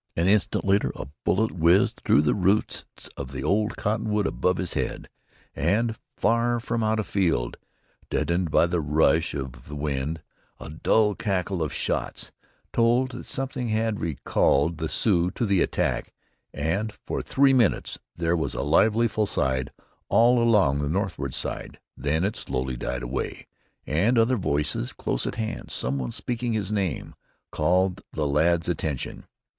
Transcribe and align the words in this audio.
An 0.15 0.27
instant 0.27 0.65
later 0.65 0.91
a 0.95 1.09
bullet 1.23 1.51
whizzed 1.51 2.01
through 2.03 2.23
the 2.23 2.33
roots 2.33 2.85
of 3.17 3.31
the 3.31 3.43
old 3.43 3.77
cottonwood 3.77 4.25
above 4.25 4.57
his 4.57 4.73
head, 4.73 5.07
and 5.55 5.95
from 6.17 6.59
far 6.59 6.83
out 6.83 6.99
afield, 6.99 7.55
deadened 8.09 8.49
by 8.49 8.65
the 8.65 8.81
rush 8.81 9.35
of 9.35 9.67
the 9.67 9.75
wind, 9.75 10.23
a 10.59 10.71
dull 10.71 11.13
crackle 11.13 11.61
of 11.61 11.71
shots 11.71 12.31
told 12.73 13.11
that 13.11 13.27
something 13.29 13.69
had 13.69 13.99
recalled 13.99 14.79
the 14.79 14.89
Sioux 14.89 15.29
to 15.29 15.45
the 15.45 15.61
attack, 15.61 16.11
and 16.51 16.93
for 17.05 17.21
three 17.21 17.53
minutes 17.53 17.99
there 18.17 18.35
was 18.35 18.55
a 18.55 18.63
lively 18.63 19.07
fusillade 19.07 19.69
all 20.09 20.41
along 20.41 20.79
the 20.79 20.89
northward 20.89 21.35
side. 21.35 21.79
Then 21.95 22.23
it 22.23 22.35
slowly 22.35 22.75
died 22.75 23.03
away, 23.03 23.45
and 23.85 24.17
other 24.17 24.37
voices, 24.37 24.93
close 24.93 25.27
at 25.27 25.35
hand, 25.35 25.69
someone 25.69 26.09
speaking 26.09 26.53
his 26.53 26.71
name, 26.71 27.13
called 27.51 28.01
the 28.13 28.25
lad's 28.25 28.67
attention. 28.67 29.25